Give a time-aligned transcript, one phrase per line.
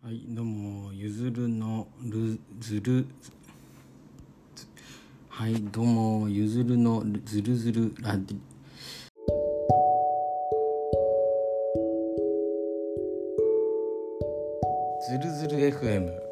[0.00, 3.04] はい、どうも、ゆずるのるずる。
[5.28, 8.38] はい、どうも、ゆずるのずるずるラディ。
[15.10, 16.27] ずるずる FM。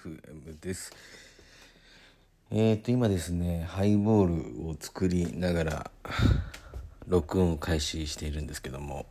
[0.00, 0.92] FM です。
[2.50, 5.90] えーと、今ですね、ハイボールを作りながら、
[7.06, 9.04] 録音を開始しているんですけども、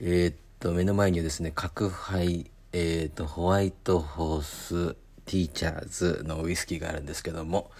[0.00, 4.94] えーと、目の前にはですね、角杯、えーと、ホワイトホース
[5.26, 7.70] ティーチャーズのウイスキーがあるんですけども、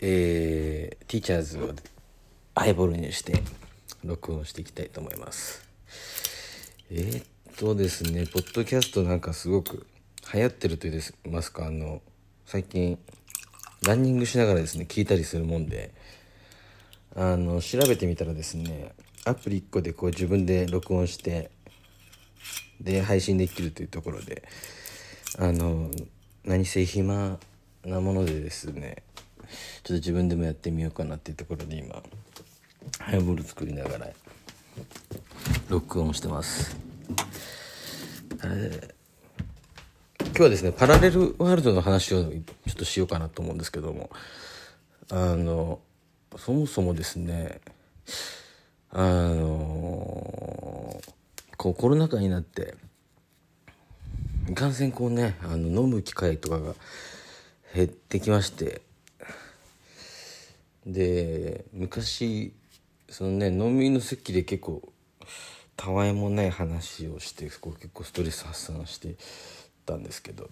[0.00, 1.70] えー、ティーチャーズを
[2.56, 3.40] ハイボールにして、
[4.04, 5.64] 録音していきたいと思います。
[6.90, 9.86] え、っとですね、ポッドキャストなんかすごく
[10.34, 12.02] 流行ってると言いますか、あの、
[12.46, 12.98] 最近、
[13.82, 15.92] ランニングしながらですね、聞いたりするもんで、
[17.14, 18.92] あの、調べてみたらですね、
[19.24, 21.50] アプリ1個でこう自分で録音して、
[22.80, 24.42] で、配信できるというところで、
[25.38, 25.90] あの、
[26.44, 27.38] 何せ暇
[27.84, 29.04] なものでですね、
[29.38, 29.46] ちょっ
[29.84, 32.02] と自分でもやってみようかなっていうところで今、
[32.98, 34.08] ハイボール作りながら
[35.68, 36.76] 録音してます。
[38.42, 38.95] えー
[40.36, 42.30] 今日はですねパラレルワールドの話をちょ
[42.70, 44.10] っとしようかなと思うんですけども。
[45.08, 45.78] あの
[46.36, 47.60] そもそもですね
[48.90, 51.00] あの
[51.56, 52.74] こうコロナ禍になって
[54.50, 56.74] いかんせんこうねあの飲む機会とかが
[57.74, 58.82] 減ってきまして。
[60.84, 62.52] で昔
[63.08, 64.82] そのね飲みの席で結構
[65.76, 69.16] たわいもない話をしてこう結構ストレス発散して
[69.86, 70.50] たんですけど、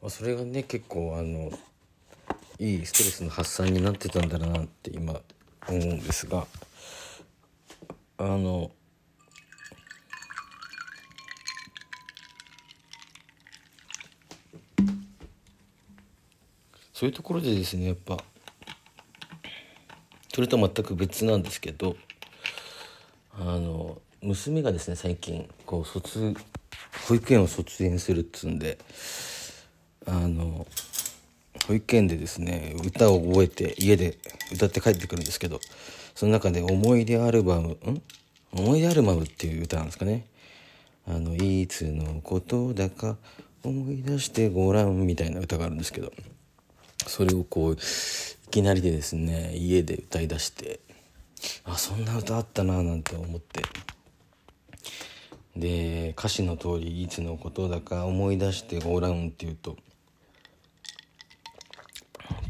[0.00, 1.50] まあ、それがね結構あの
[2.58, 5.20] いいストレスの発散になってたんだなって今思
[5.68, 6.46] うんですが。
[8.18, 8.70] あの
[16.94, 18.16] そういうところでですねやっぱ
[20.32, 21.94] それと全く別なんですけど
[23.38, 26.34] あの娘がですね最近こう卒
[27.08, 28.78] 保育園を卒園するっつんで
[30.06, 30.66] あの
[31.66, 34.18] 保育園でですね歌を覚えて家で
[34.52, 35.60] 歌って帰ってくるんですけど
[36.14, 38.02] その中で「思い出アルバム」ん？
[38.52, 40.26] 思い出アルバムっていう歌なんですかね。
[41.08, 43.16] あのいつのことだか
[43.62, 46.12] 思い出してごらんみたいな歌があるんですけど
[47.06, 47.76] それをこうい
[48.50, 50.80] きなりでですね家で歌い出して
[51.64, 53.62] あそんな歌あったななんて思って
[55.56, 59.76] で歌詞の通りいつのことだか思い出してごらんっていうと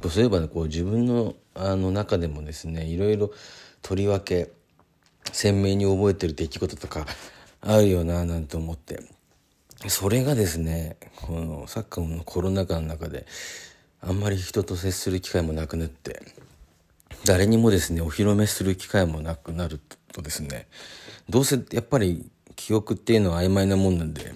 [0.08, 3.30] そういえばこう自分のあの中でもですねいろいろ
[3.82, 4.50] とりわけ
[5.32, 7.06] 鮮明に覚えてる出来事とか
[7.60, 9.00] あるよななんて思って。
[9.88, 13.26] それがですねこの昨今のコロナ禍の中で
[14.00, 16.22] あんまり人と接する機会もなくなって
[17.24, 19.80] 誰にもですねお披露目する機会もなくなる
[20.12, 20.66] とですね
[21.28, 24.32] どうせやっぱり記憶っていうのは曖昧なもんなんで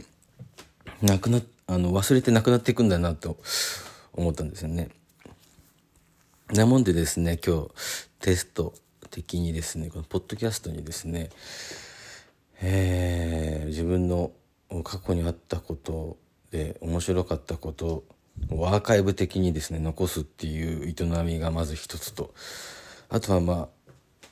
[1.03, 3.39] なくなあの忘れてなくなっていくんだなと
[4.13, 4.89] 思ったんですよね。
[6.53, 7.69] なもんでですね今日
[8.19, 8.75] テスト
[9.09, 11.31] 的にですねこのポッドキャストにですね、
[12.61, 14.33] えー自分の
[14.85, 16.17] 過去にあったこと
[16.51, 18.05] で面白かったこと
[18.51, 22.35] アーカイブ的にですね残すっていう営みがまず一つと。
[23.09, 23.69] あとはまあ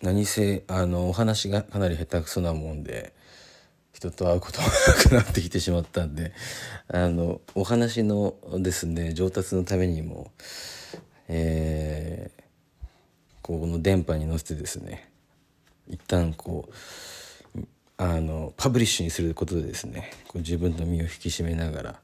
[0.03, 3.13] 何せあのお話がかなり下手くそなもんで
[3.93, 6.33] 人と会うこともなくなってきてしまったんで
[6.87, 10.31] あのお話のですね上達のためにも
[11.27, 12.39] えー
[13.49, 15.11] この電波に乗せてですね
[15.89, 16.69] 一旦こ
[17.57, 17.61] う
[17.97, 22.01] あのパブリッシュにすることでですねこう自分の身を引き締めながら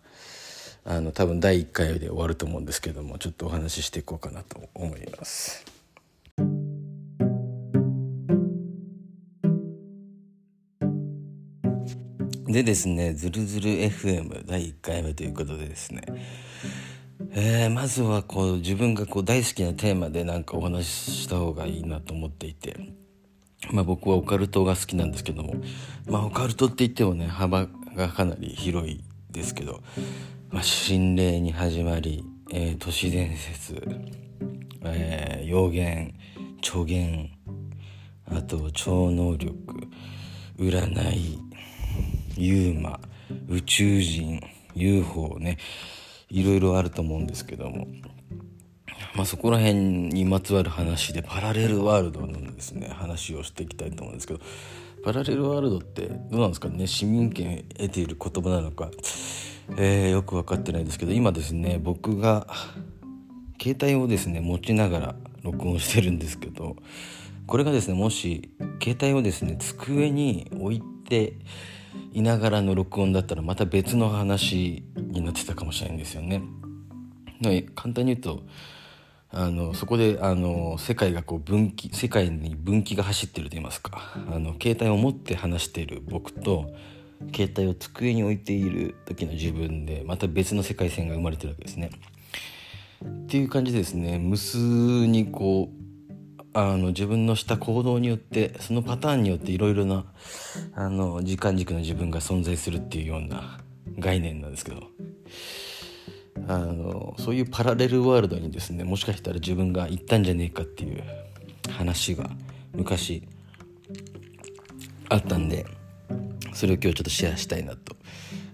[0.87, 5.65] あの多分第1回で終わると思うんですけどもちょっとお話ししていこうかなと思います。
[12.47, 16.03] でですね「ずるずる FM」第1回目ということでですね。
[17.31, 22.77] えーまずはこう自分がこう大好きなテーマでなんかお話しした方がいいなと思っていて、
[23.73, 25.55] まあ、僕はオカルトが好きなんですけども、
[26.07, 27.67] まあ、オカルトって言ってもね幅
[27.97, 29.83] がかなり広いですけど、
[30.55, 33.83] まあ、心霊に始まり、えー都市伝説、
[34.85, 36.15] えー予言
[36.63, 37.29] 助言
[38.27, 39.53] あと超能力
[40.57, 41.41] 占い
[42.37, 43.01] ユーマ
[43.49, 44.41] 宇宙人
[44.77, 45.59] UFO ね
[46.31, 47.89] いろいろあると思うんですけども。
[49.17, 52.89] まあそこら辺にまつわる話でパラレルワールドのですね。
[52.93, 54.41] 話をしていきたいと思うんですけど。
[55.05, 56.87] パラレルワールドってどうなんですかね？
[56.87, 58.91] 市民権得ている言葉なのか、
[59.77, 62.47] えー、よく分かってないですけど今ですね僕が
[63.61, 66.77] 携帯をですね持ちながら録音してるんですけど
[67.47, 68.51] これがですねもし
[68.83, 71.35] 携帯をですね机に置いて
[72.13, 76.43] いながらの録音だったらまた別の話になってたかもしれないんですよね。
[77.75, 78.43] 簡単に言うと
[79.31, 86.73] あのそこであの世界がこう分岐世界に分岐が走ってると言いますかあの携帯を持って話している僕と
[87.33, 91.91] 携帯を机に置いている時の自分でまた別の世界線が生まれてるわけですね。
[93.05, 95.85] っていう感じでですね無数にこう
[96.55, 100.05] あの自分のした行動によってそのパターンによっていろいろな
[100.75, 103.59] あの時間軸の自分が存在するっていうような
[103.99, 104.85] 概念なんですけど
[106.47, 111.03] あのそういうパラレルワールドにですねもしかしたら自分が行ったんじゃねえかっていう
[111.71, 112.31] 話が
[112.73, 113.27] 昔
[115.09, 115.67] あったんで
[116.55, 117.97] それを今日ちょっとシェアしたいなと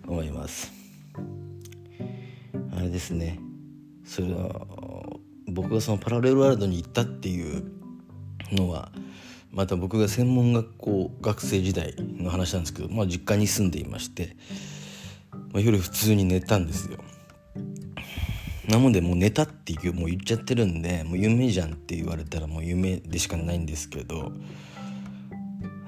[0.09, 0.73] 思います
[2.77, 3.39] あれですね
[4.05, 4.67] それは
[5.47, 7.65] 僕がそのパラレルワールドに行ったっていう
[8.53, 8.91] のは
[9.53, 14.37] また僕が専門学校学生時代の話なんですけど、まあ、実家に住んでいまして、
[15.53, 16.99] まあ、夜普通に寝たんですよ。
[18.69, 24.33] なのでもう寝たっていうもう言っちゃってるんでもう夢じゃんって言われたらもう夢でしかないんですけど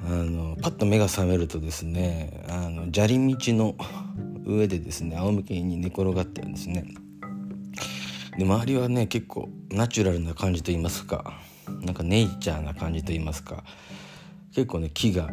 [0.04, 3.76] あのパッと目が覚めるとですねあの砂利道の
[4.44, 6.84] 上でですね仰向けに寝転がってるんですね。
[8.36, 11.38] で周りはね結構ナチュラルな感じと言いますか
[11.82, 13.62] なんかネイチャーな感じと言いますか
[14.54, 15.28] 結構ね木が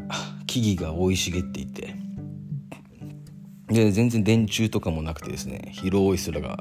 [0.47, 1.95] 木々が生い茂っていて
[3.67, 6.59] で全然電柱とかもなくてですね広い空が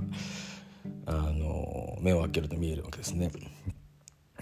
[1.07, 3.31] あの目を開けると見えるわけですね。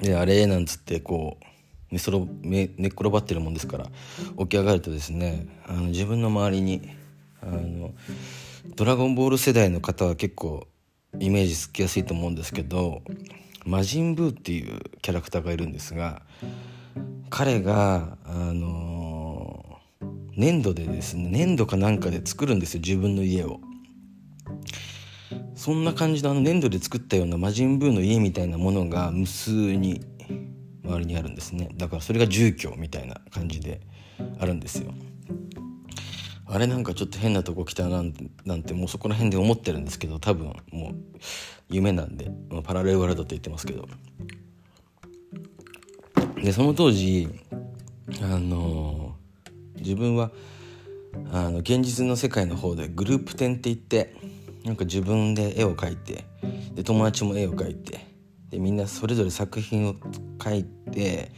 [0.02, 1.55] であれなんつってこう
[1.90, 3.86] 寝そろ寝寝っ転ばってるもんですから
[4.38, 6.90] 起き上がるとですねあの自分の周りに
[7.42, 7.94] あの
[8.74, 10.66] 「ドラゴンボール」世代の方は結構
[11.18, 13.02] イメージつきやすいと思うんですけど
[13.64, 16.22] 魔人ブーっていうキャラクターがいるんですが
[17.30, 19.80] 彼があの、
[20.36, 23.60] 粘土でですね粘土かなんかで作るんですよ自分の家を。
[25.54, 30.02] そんな感じのあの粘土で作ったような魔人ブーの家みたいなものが無数に
[30.86, 31.68] 周りにあるんですね。
[31.76, 33.80] だからそれが住居みたいな感じで
[34.38, 34.94] あるんですよ。
[36.48, 38.04] あれなんかちょっと変なとこ来たな
[38.44, 40.94] なんてもうそこら辺で思ってるんですけど多分もう
[41.68, 42.30] 夢なんで
[42.62, 43.88] パラレルワールドって言ってますけど。
[46.42, 47.28] でその当時
[48.22, 49.16] あの
[49.78, 50.30] 自分は
[51.32, 54.14] あの現実の世界の方でグループ展って言って
[54.64, 56.24] なんか自分で絵を描いて
[56.74, 58.06] で友達も絵を描いて
[58.50, 59.94] でみんなそれぞれ作品を
[60.38, 61.32] 描いて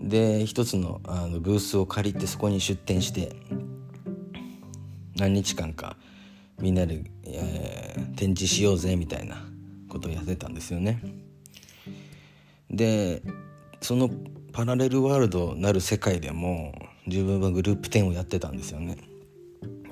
[0.00, 3.34] で一つのあのブースを借りてそこに出展して
[5.16, 5.96] 何日間か
[6.60, 9.44] みんなで、えー、展示しようぜみたいな
[9.88, 11.02] ことをやってたんですよね。
[12.70, 13.22] で
[13.80, 14.10] その
[14.52, 16.74] パラレルワールドなる世界でも
[17.06, 18.96] 自分はグループ10をやってたんですよね。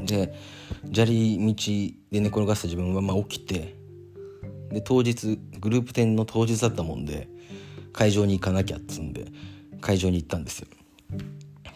[0.01, 0.35] で
[0.93, 1.55] 砂利道
[2.11, 3.80] で寝転がした自分はまあ起きて
[4.71, 7.29] で当日グループ10の当日だったもんで
[7.93, 9.27] 会場に行かなきゃっつんで
[9.81, 10.69] 会場に行ったんですよ。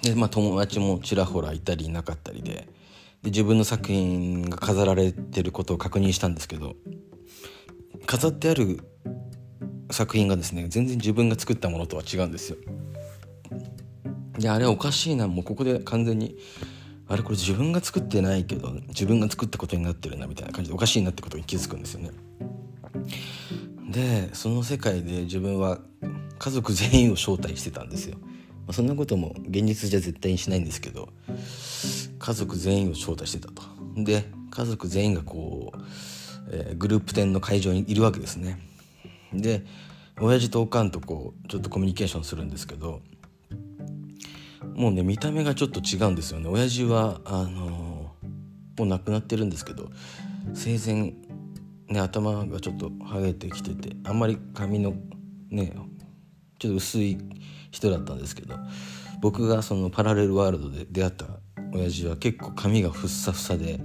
[0.03, 2.69] でまあ友達もちらほらいたりいなかったりで
[3.23, 6.77] で自分の作品が飾られてることを確認したんですけど
[8.07, 8.81] 飾ってある
[9.91, 12.59] 作品がですね全然自分が作ったものとは違うんですよ。
[14.39, 16.37] であれおかしいなもうここで完全に
[17.07, 22.11] あれこれ自分が作ってないけど自分が作ったことになってるなみたいな感じでおかしいなってことに気づくんですよね。
[23.91, 25.79] でその世界で自分は
[26.39, 28.17] 家族全員を招待してたんですよ。
[28.21, 31.11] まあ、そんなことも現実じゃ絶対にしないんですけど
[32.19, 33.63] 家族全員を招待してたと。
[33.97, 35.79] で家族全員がこう、
[36.51, 38.59] えー、グループ展の会場にいるわけですね。
[39.33, 39.65] で
[40.21, 43.03] 親父とおかんとこうちょっとコミュニケーションするんですけど
[44.75, 49.91] もうね見た目がちょっと違うんですよね親父はあのー、もう亡くなってるんですけど
[50.55, 51.15] 生前
[51.89, 54.95] ね頭がちょっとハゲてきててあんまり髪の
[55.51, 55.73] ね
[56.59, 57.19] ちょっと薄い
[57.71, 58.57] 人だったんですけど
[59.21, 61.27] 僕がそのパラレルワールドで出会った
[61.73, 63.81] 親父は結構髪がふっさふさで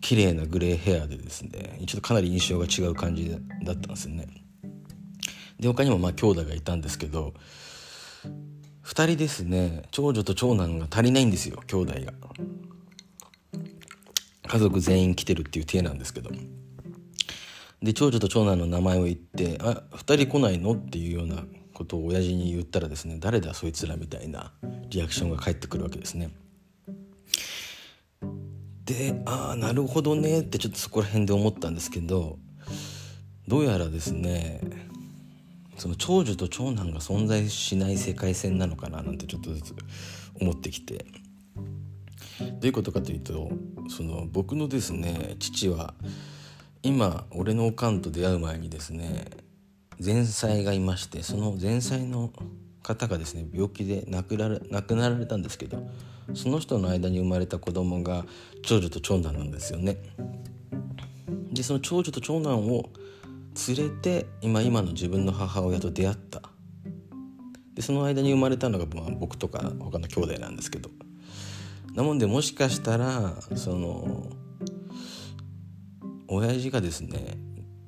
[0.00, 4.26] 綺麗なグレーヘアでですねちょっとかなり印象が違う感じだったんですよね。
[5.58, 7.34] で他にもまあ兄弟がいたんですけど
[8.84, 12.12] 2人ですね長女と長男が足りないんですよ兄弟が。
[14.50, 16.30] 家族全員来てるっていう体なんですけど
[17.82, 24.52] で長女と長男の名前を言って「あ二人来ないの?」っていうようなことを親父に言ったらですね「誰だそいつら」みたいな
[24.90, 26.30] リアクションが返ってくるわけですね。
[28.84, 32.38] でああなるほどねってちょっとそこら辺で思ったんですけど
[33.46, 34.60] どうやらですね
[35.78, 39.02] その長女と長男が存在しない世界線なのかな？
[39.02, 39.74] なんてちょっとずつ
[40.40, 41.06] 思ってきて
[42.40, 43.50] どういうことかというと
[43.88, 45.94] その僕のですね父は
[46.82, 49.26] 今俺のおかんと出会う前にですね
[50.02, 52.30] 前妻がいましてその前妻の
[52.82, 55.86] 方がですね病気で亡くなら亡くなられたんですけど
[56.34, 58.24] その人の間に生まれた子供が
[58.62, 59.96] 長女と長男なんですよね。
[61.52, 62.88] でその長女と長男を
[63.68, 66.42] 連れて今今の自分の母親と出会った
[67.74, 70.90] でその間に生まれたのが、まあ、僕とか他の兄弟なんですけど
[71.94, 74.30] なもんでもしかしたらその
[76.32, 77.36] 親父がですね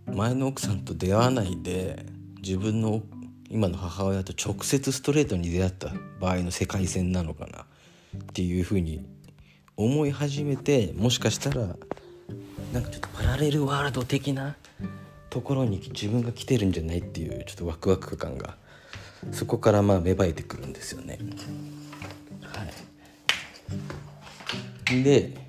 [0.06, 2.04] 前の奥さんと出会わないで
[2.42, 3.02] 自分の
[3.48, 9.06] 今の母親と直接ストレートに出会った場合の世界線なのかなっていうふうに
[9.76, 11.76] 思い始めてもしかしたら
[12.72, 14.56] なんかちょっとパラレルワールド的な
[15.30, 18.56] ところに自分が来てるんじゃないっていうちょっとワクワク感が
[19.30, 21.18] そこからまあ芽生えてくるんですよね。
[22.42, 22.64] は
[24.92, 25.42] い、で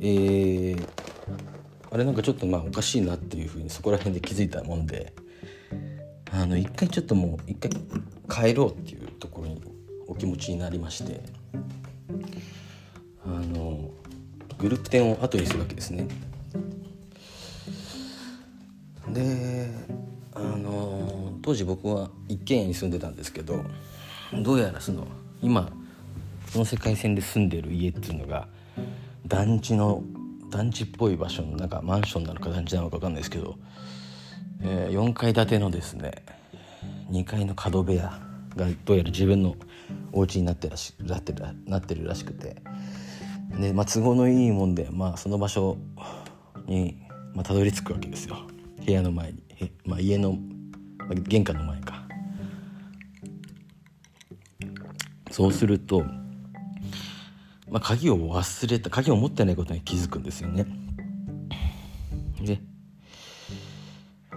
[0.00, 0.88] えー、
[1.90, 5.12] あれなんかちょっとまあおかしいなっていうふうにそこら辺で気づいたもんで
[6.32, 7.68] あの一回ちょっともう一
[8.28, 9.62] 回帰ろうっていうところに
[10.06, 11.20] お気持ちになりまして
[13.24, 13.90] あの
[14.58, 16.08] グループ展を後にするわけですね。
[19.12, 19.70] で
[20.34, 23.64] あの当時僕は一軒家に住んでたんですけど
[24.42, 25.06] どうやらその
[25.40, 25.70] 今
[26.52, 28.48] この世界線で住んでる家っていうのが
[29.26, 30.02] 団地の
[30.50, 33.56] 団地っぽい場所のなんかマンションなのか団地なのか分かんないですけど、
[34.62, 36.24] えー、4階建てのですね
[37.10, 38.20] 2階の角部屋
[38.56, 39.56] がどうやら自分の
[40.12, 42.56] お家になってらしなってるなってるらしくて。
[43.60, 45.78] で、まあ、都合のいいもんで、まあ、その場所
[46.66, 46.96] に、
[47.34, 48.36] まあ、たどり着くわけですよ。
[48.84, 49.42] 部屋の前に、
[49.84, 50.32] まあ、家の、
[50.98, 52.02] まあ、玄関の前か。
[55.30, 56.04] そうすると
[57.68, 60.66] まあ、鍵を忘れた鍵を持ってないことに気づくんですよね。
[62.40, 62.60] で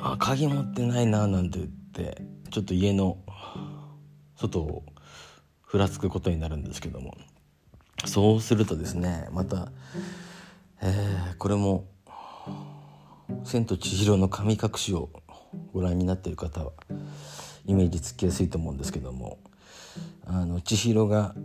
[0.01, 3.17] あ鍵持ってないななんて言ってちょっと家の
[4.35, 4.83] 外を
[5.61, 7.15] ふらつくことになるんですけども
[8.05, 9.71] そうするとですねまた、
[10.81, 11.87] えー、これも
[13.43, 15.09] 「千と千尋の神隠し」を
[15.73, 16.71] ご覧になっている方は
[17.65, 19.37] イメージつきやすいと思うんですけども
[20.25, 21.35] あの千尋が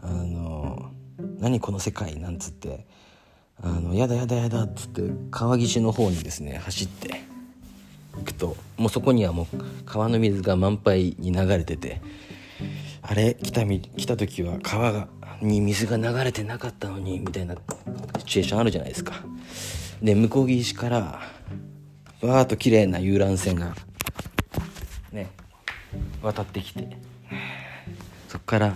[0.00, 0.92] あの
[1.38, 2.86] 何この世界」なんつって
[3.62, 7.22] 「あのやだやだやだ」っつって川岸の方にですね走って
[8.14, 12.00] 行くともうそこにはもう川の水が満杯に流れてて
[13.02, 13.34] あれ？
[13.34, 15.08] 来た来た時は川が
[15.40, 17.54] に水が流れてなかったのにみたいな
[18.18, 19.14] シチュエーションあるじゃないですか。
[20.02, 20.98] で向こう岸から
[22.22, 23.74] わーっと綺麗な遊覧船が
[25.12, 25.28] ね
[26.22, 26.98] 渡ってきて
[28.28, 28.74] そっから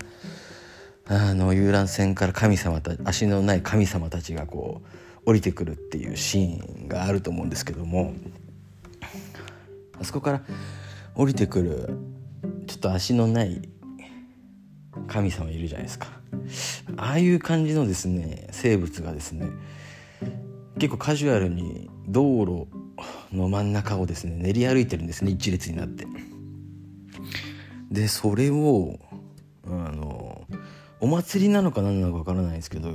[1.06, 4.82] あの遊覧船から神様た足のない神様たちがこ
[5.26, 8.14] う降りてくるっていうシーンがあると思うんですけども
[10.00, 10.42] あそこから
[11.14, 11.96] 降りてくる
[12.66, 13.68] ちょっと足のない
[15.06, 16.06] 神様いるじゃないですか。
[16.96, 19.46] ああいう感じのですね生物がですね
[20.78, 22.68] 結構カジュアルに道路
[23.32, 26.06] の真ん中をですね練り歩いてるんですね一列になって。
[27.90, 28.98] でそれを
[29.66, 30.23] あの
[31.04, 32.90] お祭りなのか何なのか分からないですけど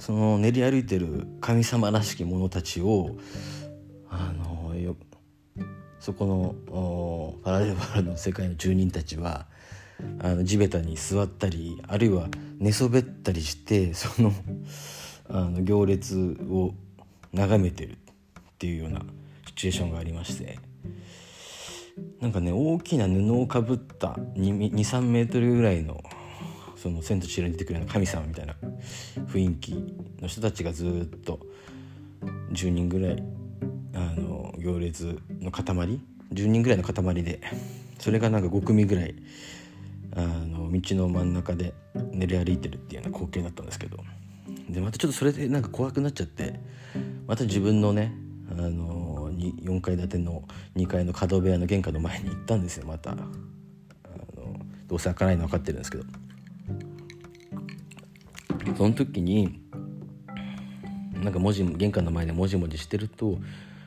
[0.00, 3.16] その練り歩いてる神様らしき者たちを
[4.10, 4.96] あのよ
[6.00, 9.46] そこのパラレルワールドの世界の住人たちは
[10.18, 12.26] あの地べたに座ったりあるいは
[12.58, 14.32] 寝そべったりしてその
[15.28, 16.74] あの行列を
[17.32, 17.96] 眺めてるっ
[18.58, 19.02] ていうような
[19.46, 20.58] シチュエーションがありまして
[22.20, 26.02] なんかね大きな布をかぶった23メートルぐらいの
[26.82, 28.56] その「千と千尋」に出てくるような神様みたいな
[29.28, 29.72] 雰囲気
[30.20, 31.38] の人たちがずっと
[32.52, 33.22] 10人ぐらい
[33.94, 35.64] あの行列の塊。
[36.32, 37.40] 10人ぐらいの塊で
[37.98, 39.14] それがなんか5組ぐらい
[40.16, 43.98] あの道の真ん中で練り歩いてるっていうような光景だったんですけど。
[44.68, 46.58] でまたちょっとそれでなんか怖くなっちゃって
[47.26, 48.14] また自分のね
[48.50, 53.12] あの4階建ての2階の角部屋の玄関の前に行ったんですよまた。
[53.12, 53.26] あの
[54.88, 56.04] どうせ開かないの分かってるんですけど。
[58.76, 59.60] その時に
[61.22, 63.38] なんか文字玄関の前でもじもじしてると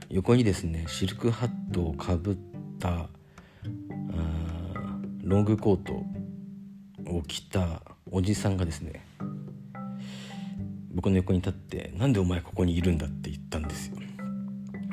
[0.10, 2.38] 横にですねシルクハットをかぶっ
[2.80, 3.10] た
[5.24, 5.94] ロングコート
[7.12, 9.06] を着たおじさんがですね
[10.94, 13.98] 僕の横に立って「なんでお前ここにいるんだ?」って言ったんですよ。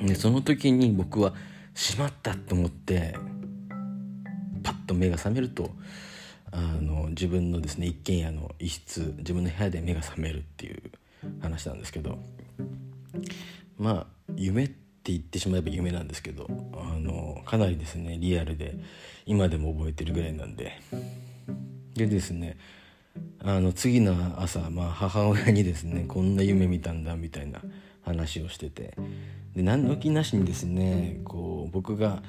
[0.00, 1.34] でその時に僕は
[1.74, 3.14] 「しまった!」と思って
[4.62, 5.70] パッと目が覚めると
[6.52, 10.82] あの自分のですね一軒家の一室自分の部屋で目が覚めるっていう
[11.40, 12.18] 話なんですけど
[13.78, 14.06] まあ
[14.36, 14.74] 夢って
[15.10, 18.76] 言ってしまえば夢なんですけどあのかなりですねリアルで
[19.26, 20.72] 今でも覚えてるぐらいなんで。
[21.94, 22.56] でですね
[23.44, 27.60] あの次の朝、まあ、母親にですねこんな夢見たんだみたいな
[28.02, 28.94] 話をしてて
[29.54, 32.22] で何の気なしにですねこう僕が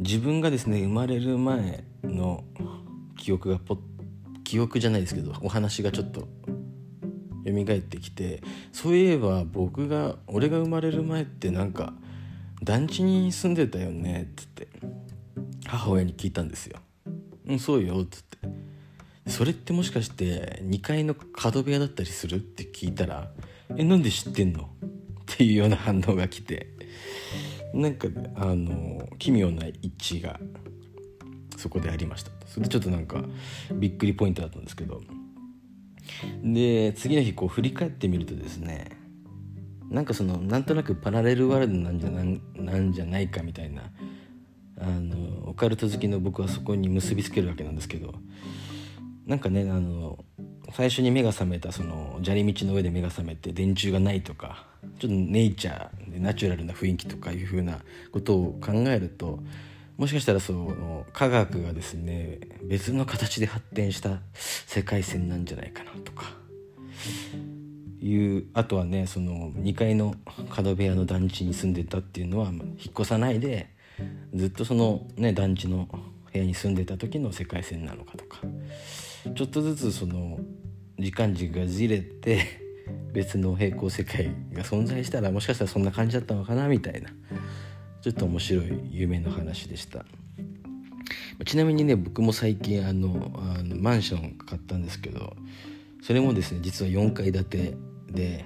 [0.00, 2.42] 自分がですね生まれる前の
[3.16, 3.78] 記憶がポ
[4.44, 6.28] 記憶じゃないですけどお話がちょっと
[7.46, 8.42] 蘇ってきて
[8.72, 11.92] そういえば僕が俺が生まれる前ってなんか
[12.62, 14.68] 団地に住んでたよねっつって
[15.66, 16.78] 母親に聞いたんですよ
[17.46, 18.38] 「うんそうよ」っつって
[19.30, 23.30] 「それってもしかして2階の角部屋だったりする?」って聞いたら
[23.76, 24.70] 「えなんで知ってんの?」
[25.32, 26.68] っていうような反応が来て
[27.74, 30.38] なんかあの奇妙な一致が
[31.64, 33.24] そこでありましたそれでちょっとなんか
[33.72, 35.00] びっくりポイントだったんですけど。
[36.42, 38.90] で次の日こう振り返ってみるとですね
[39.88, 43.84] なんかそのなんとなくパラレルワールドなんじゃなんじゃないかみたいな
[44.78, 48.12] あのオカルト好きの僕はそこに結びつけるわけなんですけど
[49.26, 50.22] なんかねあの
[50.74, 54.66] 最初に目が覚めたその砂利道の上で目が覚めて電柱がないとか
[54.98, 57.78] ちょっとネイチャーでナチュラルな雰囲気とかいうふうな
[58.12, 59.40] ことを考えると
[59.96, 66.24] もしかしたらその科学がですね別の形で発展した世界線なんじゃないかなとか。
[68.00, 70.14] いうあとはねその2階の
[70.50, 73.70] 角部屋の団地に住んでたっていうのは引っ越さないで
[74.34, 75.88] ずっとそのね団地の
[76.30, 78.40] 部屋に住んでた時の世界線なのかとか。
[79.34, 80.38] ちょっとずつその
[80.98, 82.60] 時間軸がずれて
[83.14, 87.08] 別の平行世界が存在したらもしかしたらそんな感じだったのかなみたいな。
[88.04, 90.04] ちょっと面白い夢の話でした。
[91.46, 95.34] ちなみにね僕も最近あのあのマンション買ったんですけど
[96.02, 97.74] それもですね実は4階建て
[98.10, 98.44] で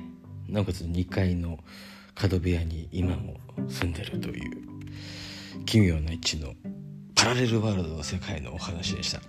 [0.48, 1.58] なおかつ2階の
[2.14, 6.54] 角部屋に今も住んでるという奇妙な位置の
[7.16, 9.20] パラレルワールドの世界のお話でした。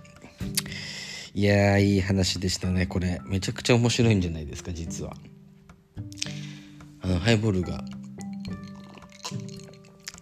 [1.34, 3.20] いやーいい話でしたねこれ。
[3.24, 5.16] めちゃくちゃ面白いんじゃないですか実は。
[7.00, 7.82] あのハイボールが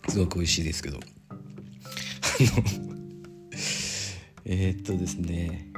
[0.08, 0.98] すごく美味しいですけど。
[0.98, 1.00] あ
[2.40, 2.88] の
[4.44, 5.70] え、っとですね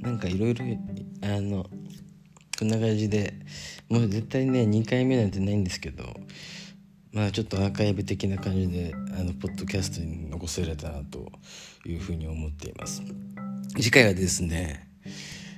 [0.00, 0.64] なんかいろいろ
[1.22, 1.66] あの
[2.58, 3.34] こんな感じで
[3.88, 6.04] もう絶対ね2回目なんてないんですけど
[7.12, 11.32] まあちょっとアーカイブ的な感じであのポッドキャストに残せれたなと
[11.84, 13.02] いうふうに思っています。
[13.76, 14.88] 次回はですね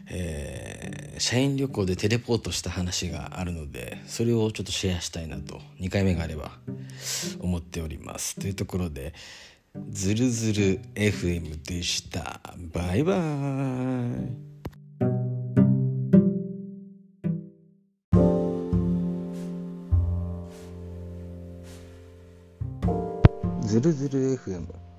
[0.09, 6.53] えー、社員旅行でテレポートした話があるのでそれをちょっとシェアしたいなと2回目があれば
[7.41, 8.37] 思っております。
[8.37, 9.15] というところで
[9.91, 12.41] 「ずるずる FM」でした。
[12.73, 14.55] バイバーイ。
[23.67, 24.94] ずるずる FM